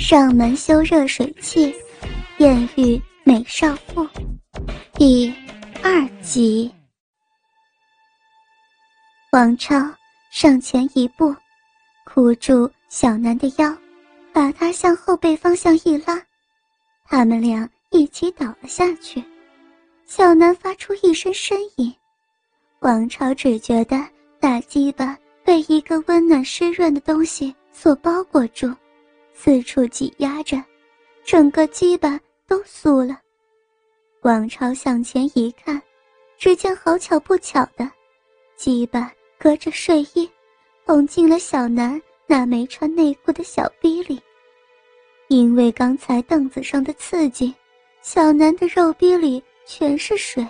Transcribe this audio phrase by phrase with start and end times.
[0.00, 1.74] 上门修热水器，
[2.38, 4.08] 艳遇美少妇，
[4.94, 5.32] 第
[5.84, 6.72] 二集。
[9.30, 9.76] 王超
[10.30, 11.36] 上前一步，
[12.04, 13.76] 箍住小南的腰，
[14.32, 16.18] 把他向后背方向一拉，
[17.06, 19.22] 他们俩一起倒了下去。
[20.06, 21.94] 小南发出一声呻吟，
[22.78, 24.02] 王超只觉得
[24.40, 28.74] 大鸡巴被一个温暖湿润的东西所包裹住。
[29.42, 30.62] 四处挤压着，
[31.24, 33.18] 整个鸡巴都酥了。
[34.20, 35.80] 王超向前一看，
[36.36, 37.90] 只见好巧不巧的，
[38.54, 40.30] 鸡巴隔着睡衣，
[40.84, 44.20] 捅进了小南那没穿内裤的小逼里。
[45.28, 47.54] 因为刚才凳子上的刺激，
[48.02, 50.46] 小南的肉逼里全是水，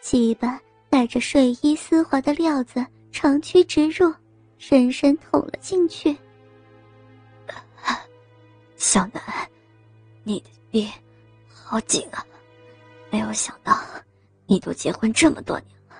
[0.00, 4.12] 鸡巴带着睡衣丝滑的料子长驱直入，
[4.58, 6.16] 深深捅了进去。
[8.78, 9.20] 小南，
[10.22, 10.88] 你的逼
[11.52, 12.24] 好紧啊！
[13.10, 13.76] 没有想到，
[14.46, 15.96] 你都结婚这么多年了，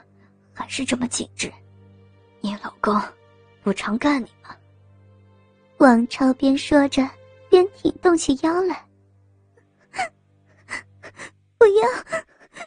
[0.55, 1.53] 还是这么紧致。
[2.41, 2.97] 你老公
[3.65, 4.57] 不常干你吗？
[5.79, 7.03] 王超边说着，
[7.51, 8.87] 边挺动起腰来。
[11.59, 11.89] 不要，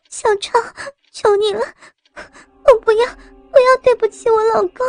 [0.09, 0.59] 小超，
[1.12, 1.62] 求你了，
[2.66, 3.06] 我不要，
[3.50, 4.86] 不要对不起我老公，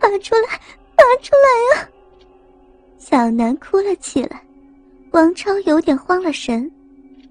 [0.00, 0.60] 拔出来，
[0.96, 1.88] 拔出来啊！
[3.08, 4.44] 小南哭了起来，
[5.12, 6.68] 王超有点慌了神，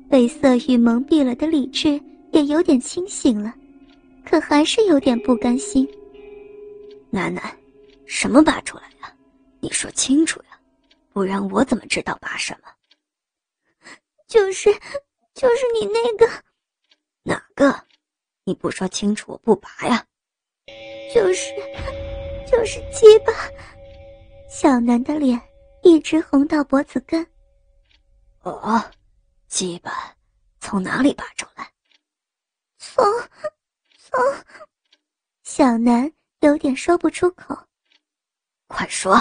[0.10, 3.54] 被色欲蒙蔽了的理智也有点清醒了，
[4.24, 5.86] 可还是有点不甘心。
[7.10, 7.44] 楠楠，
[8.06, 9.14] 什么拔出来呀？
[9.60, 10.58] 你说清楚呀，
[11.12, 12.70] 不然我怎么知道拔什么？
[14.30, 14.72] 就是，
[15.34, 16.26] 就是你那个，
[17.22, 17.76] 哪个？
[18.46, 20.06] 你不说清楚，我不拔呀。
[21.14, 21.52] 就是，
[22.50, 23.34] 就是鸡巴。
[24.50, 25.38] 小南的脸。
[25.86, 27.24] 一直红到脖子根。
[28.42, 28.84] 哦，
[29.48, 29.92] 鸡巴
[30.60, 31.72] 从哪里拔出来？
[32.80, 33.06] 从，
[33.96, 34.20] 从。
[35.44, 37.56] 小南有点说不出口。
[38.66, 39.16] 快说！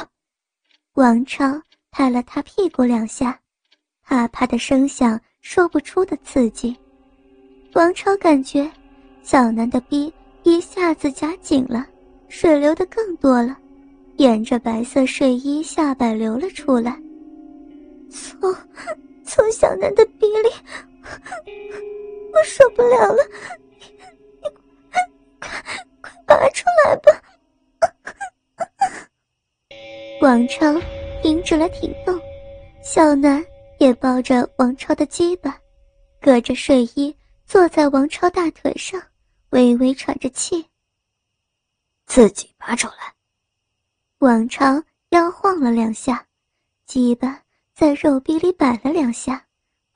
[0.95, 1.45] 王超
[1.91, 3.39] 拍了他屁股两下，
[4.01, 6.75] 啪啪的声响，说不出的刺激。
[7.75, 8.73] 王超感觉
[9.23, 10.11] 小南的逼
[10.45, 11.87] 一下子夹紧了，
[12.31, 13.59] 水流的更多了。
[14.17, 16.97] 沿着白色睡衣下摆流了出来，
[18.11, 18.55] 从
[19.25, 20.51] 从小南的鼻里，
[22.33, 23.23] 我受不了了，
[24.41, 24.49] 你
[25.41, 25.51] 快
[26.01, 27.23] 快拔出来吧！
[30.21, 30.81] 王超
[31.23, 32.19] 停止了挺动，
[32.83, 33.45] 小南
[33.79, 35.59] 也抱着王超的鸡巴，
[36.21, 37.15] 隔着睡衣
[37.45, 39.03] 坐在王超大腿上，
[39.51, 40.65] 微微喘着气，
[42.07, 43.13] 自己拔出来。
[44.25, 46.27] 王超腰晃了两下，
[46.87, 47.43] 鸡巴
[47.75, 49.47] 在肉壁里摆了两下，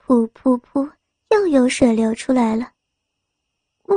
[0.04, 0.92] 噗噗噗，
[1.30, 2.70] 又有水流出来了。
[3.84, 3.96] 我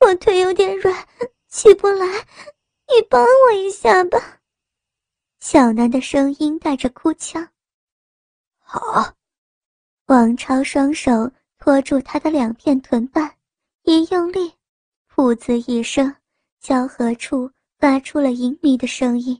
[0.00, 1.06] 我腿有点软，
[1.48, 4.40] 起不来，你帮我一下吧。
[5.40, 7.46] 小南的声音带着哭腔。
[8.58, 9.12] 好。
[10.06, 13.36] 王超双手托住他的两片臀瓣，
[13.82, 14.54] 一用力，
[15.14, 16.16] 噗呲一声，
[16.58, 17.50] 交合处。
[17.82, 19.36] 发出了淫靡的声音，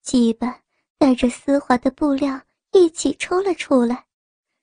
[0.00, 0.60] 鸡巴
[0.96, 4.06] 带着丝滑的布料一起抽了出来，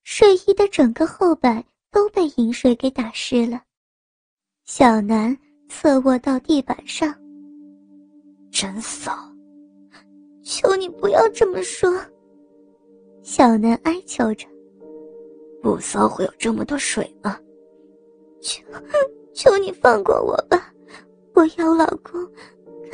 [0.06, 1.61] 睡衣的整个后摆
[1.91, 3.61] 都被淫水给打湿了。
[4.63, 7.13] 小南侧卧到地板上，
[8.50, 9.12] 真骚！
[10.41, 11.94] 求你不要这么说。
[13.23, 14.47] 小南哀求着
[15.62, 17.38] ：“不骚会有这么多水吗？”
[18.41, 18.63] 求，
[19.35, 20.73] 求你放过我吧，
[21.35, 22.25] 我要老公。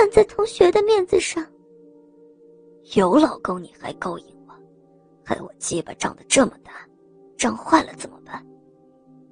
[0.02, 1.46] 看在同学的面子上，
[2.96, 4.54] 有老公你还勾引我，
[5.24, 6.72] 害我鸡巴长得这么大，
[7.38, 8.44] 长坏了怎么办？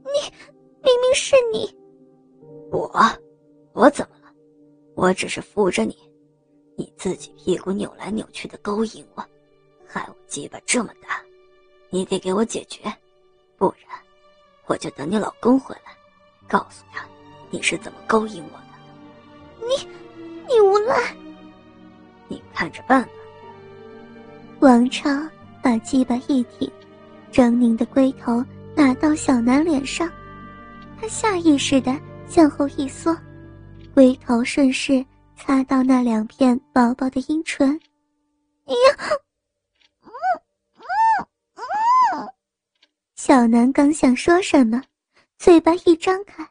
[0.04, 0.32] 你
[0.84, 1.76] 明明是你，
[2.70, 2.88] 我，
[3.74, 4.32] 我怎么了？
[4.94, 5.98] 我只是扶着你，
[6.78, 9.26] 你自己屁股扭来扭去的勾引我，
[9.88, 11.20] 害我鸡巴这么大，
[11.90, 12.82] 你得给我解决，
[13.58, 14.00] 不然
[14.68, 15.98] 我就等你老公回来，
[16.48, 17.04] 告诉他
[17.50, 19.68] 你是怎么勾引我的。
[19.68, 19.99] 你。
[20.62, 21.16] 无赖！
[22.28, 23.10] 你看着办吧。
[24.60, 25.10] 王超
[25.62, 26.72] 把鸡巴一挺，
[27.32, 28.44] 狰狞的龟头
[28.76, 30.12] 打到小南脸上，
[31.00, 31.98] 他下意识的
[32.28, 33.16] 向后一缩，
[33.94, 37.80] 龟头顺势擦到那两片薄薄的阴唇。
[38.66, 38.76] 呀，
[43.16, 44.82] 小南刚想说什么，
[45.38, 46.48] 嘴巴一张开，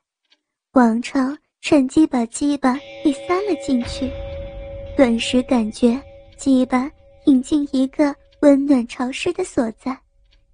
[0.73, 1.21] 王超。
[1.61, 2.75] 趁机把鸡巴
[3.05, 4.11] 给塞了进去，
[4.97, 6.01] 顿时感觉
[6.37, 6.91] 鸡巴
[7.27, 9.99] 引进一个温暖潮湿的所在，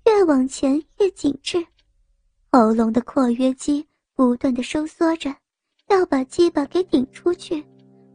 [0.06, 1.64] 越往前越紧致，
[2.50, 3.86] 喉咙的括约肌
[4.16, 5.32] 不断的收缩着，
[5.88, 7.64] 要把鸡巴给顶出去，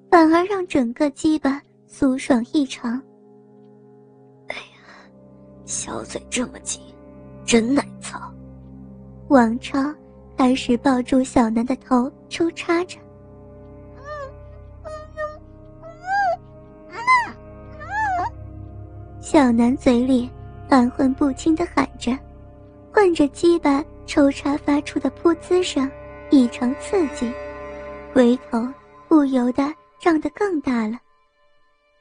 [0.09, 3.01] 反而让整个鸡巴酥爽异常。
[4.47, 5.09] 哎呀，
[5.65, 6.81] 小嘴这么紧，
[7.45, 8.19] 真耐操。
[9.29, 9.79] 王超
[10.39, 12.97] 开始抱住小南的头抽插着。
[19.19, 20.29] 小南嘴里
[20.69, 22.17] 含混不清的喊着，
[22.89, 25.91] 换着鸡巴抽插发出的噗呲声，
[26.29, 27.29] 异常刺激，
[28.13, 28.65] 回头
[29.09, 30.97] 不由得胀得更大了。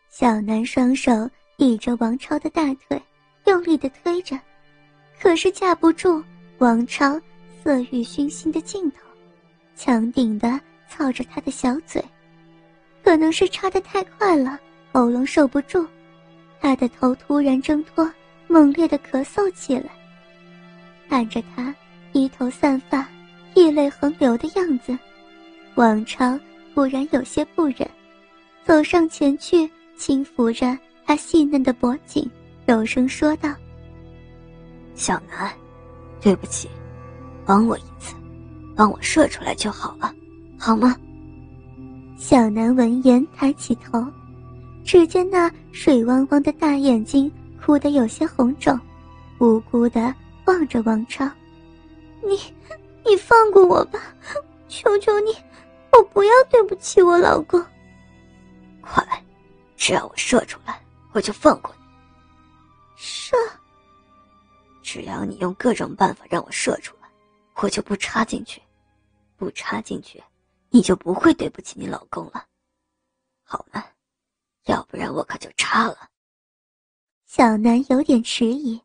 [0.08, 3.02] 小南双手抵着王超的大腿，
[3.46, 4.38] 用力的推着，
[5.20, 6.23] 可是架不住
[6.58, 7.20] 王超
[7.69, 8.97] 色欲熏心的劲头，
[9.76, 12.03] 强顶的操着他的小嘴，
[13.05, 14.59] 可能是插得太快了，
[14.91, 15.87] 喉咙受不住。
[16.62, 18.11] 他的头突然挣脱，
[18.47, 19.91] 猛烈的咳嗽起来。
[21.11, 21.75] 看着他
[22.11, 23.06] 披头散发、
[23.53, 24.99] 涕泪横流的样子，
[25.75, 26.41] 王超
[26.75, 27.87] 忽然有些不忍，
[28.64, 30.75] 走上前去轻抚着
[31.05, 32.26] 他细嫩的脖颈，
[32.64, 33.55] 柔声说道
[34.97, 35.53] ：“小南，
[36.19, 36.67] 对不起，
[37.49, 38.15] 帮我一次，
[38.77, 40.15] 帮我射出来就好了，
[40.59, 40.95] 好吗？”
[42.19, 44.06] 小南闻言抬起头。
[44.85, 47.31] 只见那水汪汪的大眼睛
[47.62, 48.79] 哭得有些红肿，
[49.39, 50.15] 无辜的
[50.47, 51.27] 望着王超
[52.23, 52.39] ：“你，
[53.06, 53.99] 你放过我吧，
[54.69, 55.35] 求求你，
[55.93, 57.62] 我不要对不起我老公。”
[58.81, 59.03] 快，
[59.77, 60.81] 只要我射出来，
[61.12, 61.85] 我就放过你。
[62.97, 63.37] 射，
[64.83, 66.98] 只要你用各种办法让我射出来，
[67.61, 68.63] 我就不插进去，
[69.37, 70.23] 不插进去，
[70.71, 72.47] 你就不会对不起你老公了，
[73.43, 73.85] 好吗？
[74.67, 76.09] 要不然我可就插了。
[77.27, 78.81] 小南有点迟疑，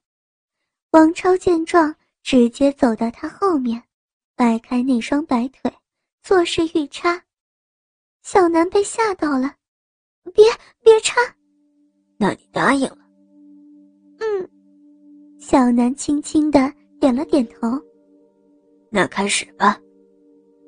[0.92, 3.84] 王超见状，直接走到他后面，
[4.36, 5.72] 掰开那双白腿，
[6.24, 7.24] 作势欲插。
[8.24, 9.56] 小南被吓到了，
[10.34, 10.46] 别
[10.82, 11.20] 别插！
[12.18, 13.06] 那你答应了？
[14.20, 14.50] 嗯。
[15.40, 17.80] 小南轻轻的点了点头。
[18.96, 19.70] 那开始吧。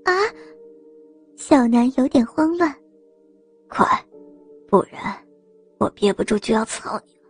[0.03, 0.11] 啊！
[1.35, 2.73] 小南有点慌乱。
[3.69, 3.85] 快！
[4.67, 5.15] 不然，
[5.77, 7.29] 我憋不住就要操你了。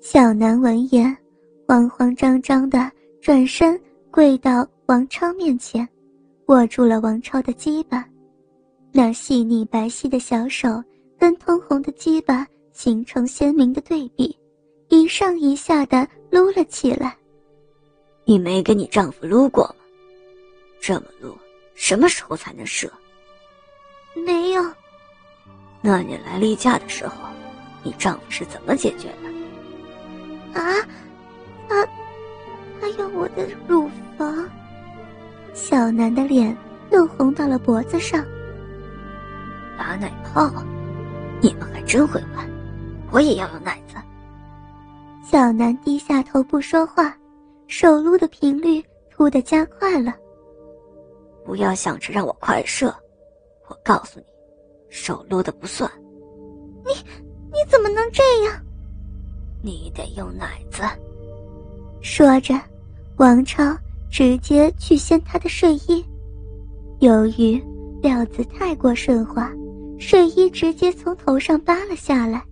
[0.00, 1.14] 小南闻言，
[1.66, 2.88] 慌慌张张的
[3.20, 3.78] 转身
[4.12, 5.86] 跪到王超面前，
[6.46, 8.08] 握住了王超的鸡巴，
[8.92, 10.68] 那细腻白皙的小手
[11.18, 14.38] 跟通红的鸡巴形成鲜明的对比，
[14.88, 17.16] 一上一下的撸了起来。
[18.28, 19.76] 你没跟你丈夫撸过吗？
[20.82, 21.34] 这么撸，
[21.74, 22.92] 什么时候才能射？
[24.14, 24.62] 没有。
[25.80, 27.14] 那你来例假的时候，
[27.82, 30.60] 你丈夫是怎么解决的？
[30.60, 30.76] 啊，
[31.70, 31.88] 他，
[32.78, 33.88] 他用我的乳
[34.18, 34.46] 房。
[35.54, 36.54] 小南的脸
[36.90, 38.22] 又红到了脖子上。
[39.78, 40.52] 打奶泡，
[41.40, 42.46] 你们还真会玩，
[43.10, 43.94] 我也要有奶子。
[45.24, 47.16] 小南低下头不说话，
[47.68, 50.12] 手撸的频率突的加快了。
[51.44, 52.86] 不要想着让我快射，
[53.68, 54.26] 我告诉你。
[54.88, 55.88] 手撸的不算，
[56.86, 56.94] 你
[57.52, 58.54] 你怎么能这样？
[59.62, 60.82] 你得用奶子。
[62.00, 62.54] 说着，
[63.18, 63.76] 王超
[64.10, 66.02] 直接去掀他的睡衣，
[67.00, 67.62] 由于
[68.00, 69.52] 料子太过顺滑，
[69.98, 72.42] 睡衣直接从头上扒了下来。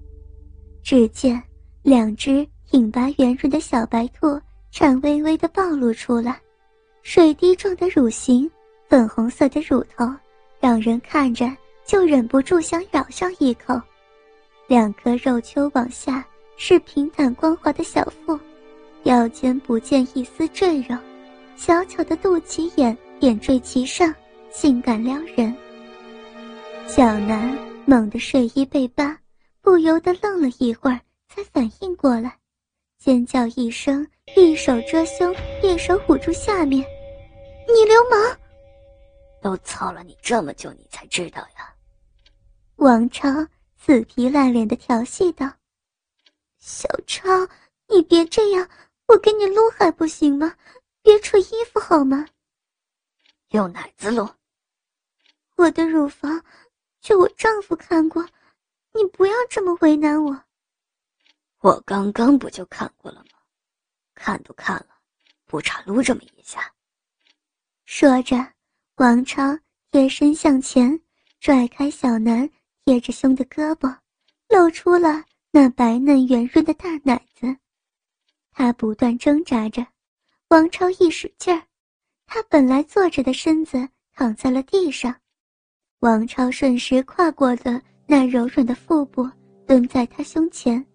[0.82, 1.42] 只见
[1.82, 4.38] 两只挺拔圆润的小白兔
[4.78, 6.38] 颤巍巍的暴露出来，
[7.02, 8.50] 水滴状的乳形，
[8.90, 10.06] 粉红色的乳头，
[10.60, 11.50] 让人看着。
[11.86, 13.80] 就忍不住想咬上一口，
[14.66, 16.22] 两颗肉丘往下
[16.58, 18.38] 是平坦光滑的小腹，
[19.04, 20.94] 腰间不见一丝赘肉，
[21.56, 24.14] 小巧的肚脐眼点缀其上，
[24.50, 25.56] 性感撩人。
[26.86, 27.56] 小南
[27.86, 29.18] 猛地睡衣被扒，
[29.62, 32.36] 不由得愣了一会儿，才反应过来，
[32.98, 36.84] 尖叫一声，一手遮胸，一手捂住下面
[37.68, 38.38] ：“你流氓！
[39.40, 41.72] 都操了你这么久，你才知道呀？”
[42.76, 43.28] 王超
[43.76, 45.50] 死皮赖脸的调戏道
[46.58, 47.28] ：“小超，
[47.88, 48.68] 你别这样，
[49.06, 50.54] 我给你撸还不行吗？
[51.02, 52.26] 别扯衣服好吗？
[53.50, 54.28] 用奶子撸。
[55.54, 56.44] 我的乳房，
[57.00, 58.28] 就我丈夫看过，
[58.92, 60.42] 你不要这么为难我。
[61.60, 63.35] 我刚刚不就看过了吗？
[64.16, 64.88] 看都看了，
[65.46, 66.72] 不差撸这么一下。”
[67.86, 68.36] 说着，
[68.96, 69.56] 王超
[69.92, 71.00] 贴身向前，
[71.38, 72.50] 拽开小南。
[72.88, 73.92] 贴着胸的胳膊，
[74.48, 77.56] 露出了那白嫩圆润的大奶子。
[78.52, 79.84] 他不断挣扎着，
[80.50, 81.60] 王超一使劲儿，
[82.26, 85.12] 他本来坐着的身子躺在了地上。
[85.98, 89.28] 王超顺势跨过的那柔软的腹部，
[89.66, 90.86] 蹲在他胸前，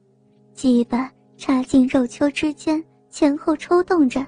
[0.54, 4.26] 鸡巴插进肉丘之间，前后抽动着，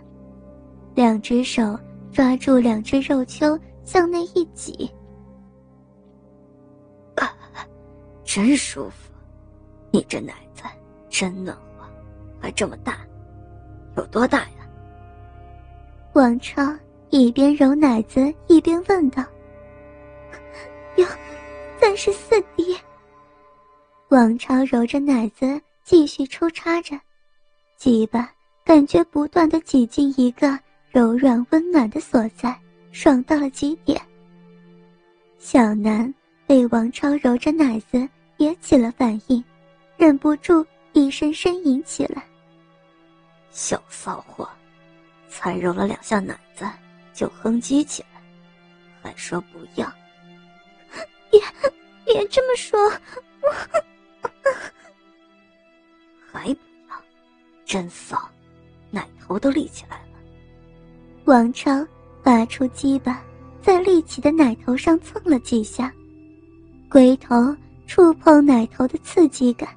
[0.93, 1.79] 两只手
[2.11, 4.91] 抓住两只肉丘，向内一挤，
[8.25, 9.11] 真舒服！
[9.91, 10.63] 你这奶子
[11.09, 11.87] 真暖和，
[12.41, 12.97] 还这么大，
[13.95, 14.67] 有多大呀？
[16.13, 16.61] 王超
[17.09, 19.23] 一边揉奶子一边问道。
[20.95, 21.05] 有
[21.79, 22.75] 三十四滴。
[24.09, 26.99] 王超揉着奶子，继续抽插着，
[27.77, 28.31] 鸡巴
[28.65, 30.58] 感觉不断的挤进一个
[30.89, 32.58] 柔软温暖的所在，
[32.91, 34.01] 爽到了极点。
[35.38, 36.12] 小南
[36.48, 39.43] 被王超揉着奶子也起了反应，
[39.98, 42.24] 忍不住一声呻吟起来。
[43.51, 44.50] 小骚货，
[45.29, 46.65] 才揉了两下奶子
[47.13, 48.22] 就哼唧起来，
[49.01, 49.91] 还说不要。
[51.29, 51.41] 别，
[52.05, 52.79] 别这么说，
[53.41, 53.51] 我
[56.32, 56.96] 还不要，
[57.65, 58.29] 真骚，
[58.93, 60.19] 奶头都立起来了。
[61.25, 61.85] 王超
[62.21, 63.21] 拔出鸡巴，
[63.59, 65.91] 在立起的奶头上蹭了几下，
[66.89, 67.35] 龟头
[67.88, 69.67] 触碰奶头的刺激感，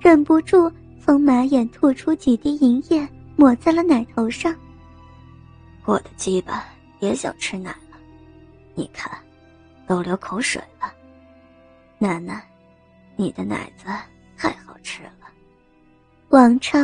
[0.00, 0.72] 忍不住
[1.04, 3.06] 从马眼吐出几滴银液，
[3.36, 4.56] 抹在了奶头上。
[5.84, 6.64] 我的鸡巴
[7.00, 7.98] 也想吃奶了，
[8.74, 9.12] 你看。
[9.86, 10.90] 都流口水了，
[11.98, 12.40] 楠楠，
[13.16, 13.84] 你的奶子
[14.34, 15.28] 太好吃了。
[16.30, 16.78] 王超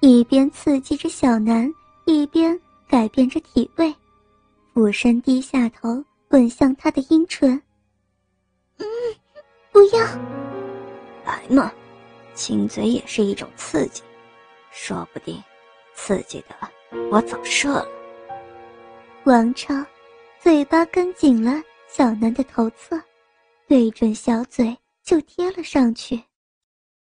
[0.00, 1.72] 一边刺激着小南，
[2.04, 3.94] 一边改变着体位，
[4.72, 7.60] 俯身低下头吻向他的阴唇。
[8.78, 8.86] 嗯，
[9.72, 10.00] 不要，
[11.24, 11.72] 来嘛，
[12.34, 14.02] 亲嘴也是一种刺激，
[14.70, 15.42] 说不定
[15.94, 16.54] 刺激的
[17.10, 17.88] 我早射了。
[19.24, 19.74] 王超
[20.40, 21.62] 嘴巴跟紧了。
[21.90, 23.00] 小南的头侧，
[23.66, 26.22] 对准小嘴就贴了上去。